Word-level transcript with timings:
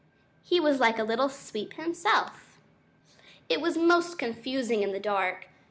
He 0.43 0.59
was 0.59 0.79
like 0.79 0.97
a 0.97 1.03
little 1.03 1.29
sweep 1.29 1.73
himself. 1.73 2.59
It 3.49 3.61
was 3.61 3.77
most 3.77 4.17
confusing 4.17 4.81
in 4.81 4.93
the 4.93 4.99
dark. 4.99 5.47